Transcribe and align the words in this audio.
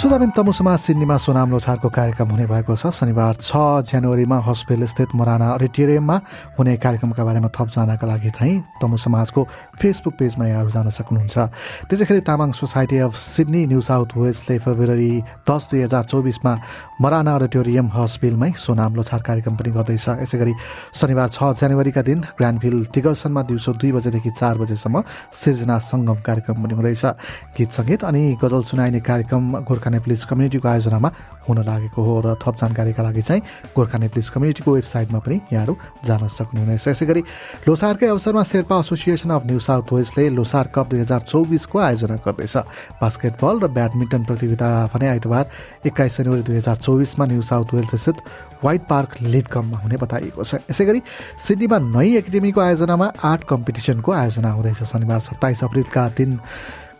सुदाबिन 0.00 0.30
तमु 0.32 0.52
समाज 0.56 0.78
सिडनीमा 0.80 1.16
सोनाम 1.20 1.50
लोछारको 1.52 1.88
कार्यक्रम 1.92 2.28
हुने 2.32 2.46
भएको 2.48 2.72
छ। 2.72 2.88
शनिबार 2.88 3.34
छ 3.36 3.84
जनवरीमा 3.84 4.38
हस्पिटल 4.48 4.88
स्थित 4.88 5.12
मराना 5.12 5.48
अडिटोरियममा 5.60 6.16
हुने 6.56 6.76
कार्यक्रमका 6.80 7.20
बारेमा 7.20 7.48
थप 7.52 7.68
जानका 7.68 8.06
लागि 8.08 8.30
चाहिँ 8.32 8.80
तमु 8.80 8.96
समाजको 8.96 9.40
फेसबुक 9.76 10.14
पेजमा 10.16 10.44
यहाँहरू 10.48 10.70
जान 10.72 10.88
सक्नुहुन्छ। 10.88 11.36
त्यसै 11.84 12.20
Tamang 12.24 12.50
society 12.56 12.96
of 12.96 13.12
Sydney 13.12 13.60
New 13.68 13.80
South 13.84 14.16
Wellesley 14.16 14.56
February 14.64 15.12
दस 15.44 15.68
दुई 15.68 15.80
हजार 15.84 16.04
चौबिसमा 16.08 16.52
मराना 16.96 17.32
अडिटोरियम 17.36 17.92
हस्पिटलमै 17.92 18.50
सोनाम 18.56 18.96
लोछार 18.96 19.20
कार्यक्रम 19.20 19.54
पनि 19.60 19.70
गर्दैछ। 19.76 20.24
यसै 20.24 20.36
गरी 20.40 20.54
शनिबार 20.96 21.28
छ 21.28 21.52
जनवरीका 21.60 22.02
दिन 22.08 22.24
ग्रान्डभिल 22.40 22.88
टिगर्सनमा 22.88 23.42
दिउँसो 23.52 23.76
दुई 23.76 23.92
बजेदेखि 23.92 24.30
चार 24.32 24.64
बजेसम्म 24.64 24.96
सिर्जना 25.28 25.76
सङ्गम 25.76 26.18
कार्यक्रम 26.24 26.56
पनि 26.64 26.74
हुँदैछ। 26.80 27.04
गीत 27.52 27.70
सङ्गीत 27.76 28.00
अनि 28.08 28.22
गजल 28.40 28.62
सुनाइने 28.64 29.00
कार्यक्रम 29.04 29.44
गोर्खा 29.68 29.88
नेपालिज 29.90 30.24
कम्युनिटीको 30.30 30.68
आयोजनामा 30.68 31.10
हुन 31.48 31.58
लागेको 31.66 32.00
हो 32.02 32.14
र 32.24 32.34
थप 32.38 32.54
जानकारीका 32.56 33.02
लागि 33.02 33.22
चाहिँ 33.22 33.42
गोर्खा 33.74 33.98
नेप्लिस 33.98 34.30
कम्युनिटीको 34.30 34.70
वेबसाइटमा 34.70 35.18
पनि 35.18 35.36
यहाँहरू 35.52 35.74
जान 36.06 36.26
सक्नुहुनेछ। 36.28 36.88
यसै 36.88 37.06
गरी 37.06 37.22
लोसारकै 37.68 38.06
अवसरमा 38.06 38.42
Sherpa 38.42 38.76
association 38.80 39.30
of 39.30 39.42
New 39.46 39.58
South 39.58 39.86
Wellesley 39.92 40.28
Losar 40.30 40.66
cup 40.74 40.86
दुई 40.90 41.00
हजार 41.00 41.20
चौबिसको 41.26 41.78
आयोजना 41.78 42.16
गर्दैछ। 42.24 42.56
बास्केटबल 43.00 43.54
र 43.60 43.66
ब्याडमिन्टन 43.68 44.22
प्रतियोगिता 44.24 44.68
भने 44.94 45.06
आइतबार 45.08 45.44
एक्काइस 45.86 46.16
जनवरी 46.18 46.42
दुई 46.42 46.56
हजार 46.56 46.76
चौबिसमा 46.76 47.24
न्यू 47.26 47.42
साउथ 47.42 47.74
वेल्स 47.74 47.94
स्थित 47.94 48.16
व्हाइट 48.62 48.82
पार्क 48.88 49.10
लिड 49.22 49.46
कममा 49.48 49.78
हुने 49.78 49.96
बताइएको 49.96 50.44
छ। 50.44 50.62
यसै 50.70 50.84
गरी 50.84 51.00
सिडनीमा 51.38 51.78
नई 51.96 52.16
एकाडेमीको 52.16 52.60
आयोजनामा 52.60 53.06
आर्ट 53.24 53.42
कम्पिटिसनको 53.48 54.12
आयोजना 54.12 54.50
हुँदैछ। 54.52 54.82
शनिबार 54.84 55.20
सत्ताइस 55.20 55.64
अप्रिलका 55.64 56.08
दिन 56.16 56.38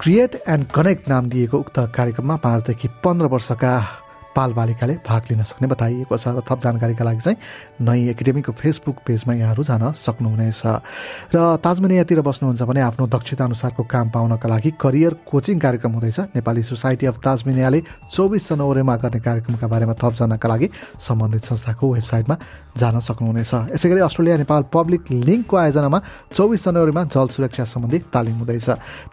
क्रिएट 0.00 0.34
एन्ड 0.48 0.66
कनेक्ट 0.74 1.08
नाम 1.08 1.28
दिएको 1.28 1.58
उक्त 1.58 1.78
कार्यक्रममा 1.96 2.36
पाँचदेखि 2.44 2.88
पन्ध्र 3.04 3.26
वर्षका 3.26 3.72
बालबालिकाले 4.36 4.94
भाग 5.06 5.22
लिन 5.30 5.42
सक्ने 5.44 5.66
बताइएको 5.68 6.16
छ 6.16 6.28
र 6.32 6.40
थप 6.40 6.58
जानकारीका 6.62 7.04
लागि 7.04 7.20
चाहिँ 7.20 7.36
नयाँ 7.80 8.10
एकाडेमीको 8.12 8.52
फेसबुक 8.52 8.96
पेजमा 9.06 9.32
यहाँहरू 9.34 9.62
जान 9.64 9.92
सक्नुहुनेछ। 9.92 10.62
र 11.34 11.56
ताजमेनियातिर 11.60 12.20
बस्नुहुन्छ 12.20 12.62
भने 12.62 12.80
आफ्नो 12.80 13.06
दक्षता 13.06 13.44
अनुसारको 13.44 13.82
काम 13.84 14.10
पाउनका 14.10 14.48
लागि 14.48 14.70
करियर 14.80 15.12
कोचिङ 15.26 15.58
कार्यक्रम 15.58 15.92
हुँदैछ। 15.92 16.18
नेपाली 16.36 16.62
सोसाइटी 16.62 17.06
अफ 17.06 17.16
ताजमेनियाले 17.24 17.80
चौबिस 18.10 18.48
जनवरीमा 18.48 18.96
गर्ने 18.96 19.20
कार्यक्रमका 19.20 19.66
बारेमा 19.68 19.94
थप 20.00 20.12
जानका 20.20 20.48
लागि 20.48 20.68
सम्बन्धित 21.00 21.42
संस्थाको 21.44 21.84
वेबसाइटमा 21.92 22.36
जान 22.76 22.98
सक्नुहुनेछ। 23.00 23.52
यसै 23.76 23.88
गरी 23.88 24.00
अस्ट्रेलिया 24.00 24.36
नेपाल 24.42 24.62
पब्लिक 24.72 25.02
लिङ्कको 25.12 25.56
आयोजनामा 25.56 25.98
चौबिस 26.34 26.60
जनवरीमा 26.64 27.02
जल 27.12 27.26
सुरक्षा 27.28 27.64
सम्बन्धी 27.64 27.98
तालिम 28.08 28.36
हुँदैछ। 28.40 28.68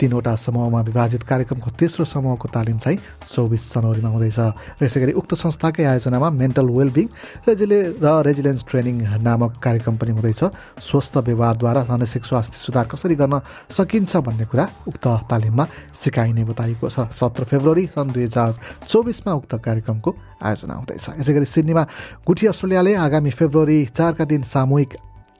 तिनवटा 0.00 0.32
समूहमा 0.36 0.80
विभाजित 0.88 1.22
कार्यक्रमको 1.22 1.70
तेस्रो 1.76 2.04
समूहको 2.04 2.48
तालिम 2.48 2.78
चाहिँ 2.78 2.98
चौबिस 3.28 3.62
जनवरीमा 3.74 4.08
हुँदैछ। 4.08 4.38
र 4.80 4.84
यसै 4.84 5.00
गरी 5.02 5.12
उक्त 5.18 5.34
संस्थाकै 5.34 5.84
आयोजनामा 5.84 6.28
मेन्टल 6.30 6.66
वेलबिङ 6.70 7.06
रेजिले 7.48 7.78
र 7.98 8.06
रेजिलेन्स 8.22 8.62
ट्रेनिङ 8.70 8.96
नामक 9.20 9.52
कार्यक्रम 9.58 9.96
पनि 9.98 10.12
हुँदैछ। 10.16 10.42
स्वस्थ 10.80 11.16
व्यवहारद्वारा 11.28 11.82
मानसिक 11.90 12.22
स्वास्थ्य 12.24 12.58
सुधार 12.66 12.86
कसरी 12.86 13.14
गर्न 13.18 13.40
सकिन्छ 13.70 14.16
भन्ने 14.16 14.46
कुरा 14.46 14.64
उक्त 14.88 15.06
तालिममा 15.30 15.64
सिकाइने 15.92 16.44
बताइएको 16.44 16.86
छ। 16.88 17.10
सत्र 17.10 17.44
फेब्रुअरी 17.50 17.84
सन् 17.94 18.12
दुई 18.12 18.24
हजार 18.24 18.50
चौबिसमा 18.88 19.32
उक्त 19.34 19.52
कार्यक्रमको 19.58 20.10
आयोजना 20.42 20.74
हुँदैछ। 20.74 21.04
यसै 21.20 21.32
गरी 21.34 21.46
सिडनीमा 21.46 21.82
गुठी 22.26 22.46
अस्ट्रेलियाले 22.46 22.92
आगामी 22.96 23.30
फेब्रुअरी 23.30 23.78
चारका 23.90 24.24
दिन 24.24 24.42
सामूहिक 24.42 24.90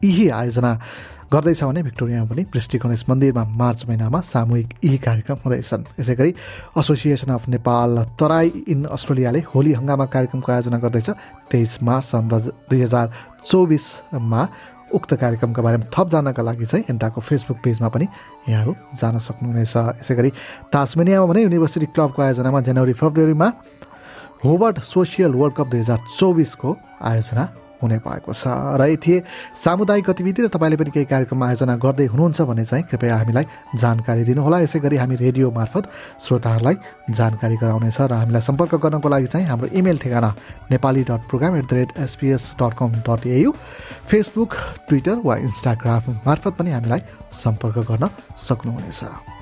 यही 0.05 0.28
आयोजना 0.28 0.72
गर्दैछ 1.33 1.62
भने 1.64 1.83
भिक्टोरियामा 1.83 2.28
पनि 2.28 2.42
पृष्टि 2.45 2.78
गणेश 2.78 3.05
मन्दिरमा 3.08 3.45
मार्च 3.56 3.84
महिनामा 3.89 4.20
सामूहिक 4.20 4.68
यी 4.85 4.98
कार्यक्रम 4.98 5.36
हुँदैछन्। 5.45 5.85
यसै 6.01 6.14
गरी 6.14 6.35
association 6.79 7.33
of 7.33 7.48
Nepal 7.48 7.90
Terai 8.20 8.48
in 8.68 8.85
अस्ट्रेलियाले 8.92 9.40
Holi 9.55 9.73
हङ्गामा 9.73 10.07
कार्यक्रमको 10.13 10.52
आयोजना 10.52 10.79
गर्दैछ। 10.79 11.08
तेइस 11.51 11.79
मार्च 11.83 12.05
सन् 12.05 12.29
दुई 12.29 12.80
हजार 12.83 13.07
चौबिसमा 13.48 14.42
उक्त 14.92 15.14
कार्यक्रमका 15.17 15.63
बारेमा 15.63 15.86
थप 15.89 16.08
जानका 16.13 16.42
लागि 16.42 16.67
चाहिँ 16.69 16.84
एन्टाको 16.90 17.20
फेसबुक 17.24 17.58
पेजमा 17.64 17.89
पनि 17.89 18.07
यहाँहरू 18.48 18.73
जान 18.92 19.19
सक्नुहुनेछ। 19.19 20.05
यसै 20.05 20.14
गरी 20.14 20.30
ताजमेनियामा 20.69 21.27
भने 21.33 21.42
युनिभर्सिटी 21.42 21.86
क्लबको 21.96 22.23
आयोजनामा 22.23 22.61
जनवरी 22.61 22.92
फेब्रुअरीमा 22.92 23.48
होबर्ट 24.45 24.77
सोसियल 24.84 25.33
वर्ल्ड 25.33 25.55
कप 25.57 25.67
दुई 25.73 25.80
हजार 25.80 25.98
चौबिसको 26.13 26.77
आयोजना 27.01 27.45
हुने 27.83 27.98
भएको 27.98 28.33
छ। 28.33 28.47
र 28.79 28.87
यति 28.95 29.23
सामुदायिक 29.55 30.05
गतिविधि 30.07 30.43
र 30.43 30.48
तपाईँले 30.48 30.77
पनि 30.77 30.91
केही 30.91 31.07
कार्यक्रम 31.11 31.43
आयोजना 31.43 31.77
गर्दै 31.77 32.07
हुनुहुन्छ 32.07 32.41
भने 32.48 32.65
चाहिँ 32.65 32.85
कृपया 32.87 33.17
हामीलाई 33.17 33.45
जानकारी 33.77 34.25
दिनुहोला। 34.25 34.59
यसै 34.63 34.79
गरी 34.81 34.97
हामी 34.97 35.17
रेडियो 35.17 35.51
मार्फत 35.51 35.85
श्रोताहरूलाई 36.23 36.77
जानकारी 37.11 37.57
गराउनेछ 37.59 38.01
र 38.01 38.13
हामीलाई 38.15 38.41
सम्पर्क 38.41 38.75
गर्नको 38.79 39.09
लागि 39.09 39.27
चाहिँ 39.27 39.47
हाम्रो 39.47 39.69
इमेल 39.75 39.98
ठेगाना 39.98 40.31
Nepali 40.70 41.03
dot 41.11 41.23
program 41.29 41.57
at 41.59 41.67
the 41.67 41.73
rate 41.75 41.91
SPS 41.98 42.55
dot 42.63 42.73
com 42.79 42.91
dot 43.03 43.27
AU 43.27 43.51
Facebook 44.09 44.55
Twitter 44.89 45.17
वा 45.25 45.37
इन्स्टाग्राम 45.43 46.17
मार्फत 46.27 46.53
पनि 46.59 46.70
हामीलाई 46.70 47.01
सम्पर्क 47.35 47.79
गर्न 47.91 48.09
सक्नुहुनेछ। 48.39 49.42